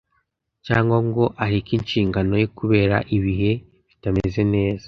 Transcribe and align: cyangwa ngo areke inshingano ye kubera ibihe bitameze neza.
cyangwa 0.65 0.97
ngo 1.07 1.23
areke 1.43 1.71
inshingano 1.77 2.33
ye 2.41 2.47
kubera 2.57 2.95
ibihe 3.15 3.51
bitameze 3.89 4.41
neza. 4.53 4.79